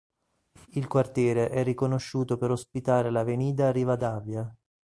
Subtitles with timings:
[0.71, 4.51] Il quartiere è riconosciuto per ospitare l'Avenida Rivadavia.